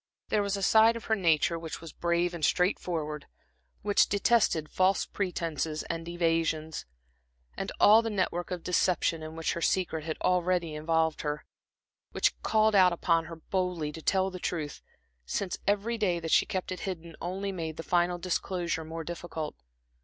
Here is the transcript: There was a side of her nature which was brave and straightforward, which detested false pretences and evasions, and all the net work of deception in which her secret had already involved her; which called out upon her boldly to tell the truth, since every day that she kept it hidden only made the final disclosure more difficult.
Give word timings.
There 0.29 0.41
was 0.41 0.57
a 0.57 0.63
side 0.63 0.95
of 0.95 1.05
her 1.05 1.15
nature 1.15 1.59
which 1.59 1.79
was 1.79 1.93
brave 1.93 2.33
and 2.33 2.43
straightforward, 2.43 3.27
which 3.83 4.09
detested 4.09 4.67
false 4.67 5.05
pretences 5.05 5.83
and 5.91 6.07
evasions, 6.09 6.87
and 7.55 7.71
all 7.79 8.01
the 8.01 8.09
net 8.09 8.31
work 8.31 8.49
of 8.49 8.63
deception 8.63 9.21
in 9.21 9.35
which 9.35 9.53
her 9.53 9.61
secret 9.61 10.03
had 10.03 10.17
already 10.23 10.73
involved 10.73 11.21
her; 11.21 11.45
which 12.13 12.33
called 12.41 12.73
out 12.73 12.93
upon 12.93 13.25
her 13.25 13.35
boldly 13.35 13.91
to 13.91 14.01
tell 14.01 14.31
the 14.31 14.39
truth, 14.39 14.81
since 15.27 15.59
every 15.67 15.99
day 15.99 16.19
that 16.19 16.31
she 16.31 16.47
kept 16.47 16.71
it 16.71 16.79
hidden 16.79 17.15
only 17.21 17.51
made 17.51 17.77
the 17.77 17.83
final 17.83 18.17
disclosure 18.17 18.83
more 18.83 19.03
difficult. 19.03 19.53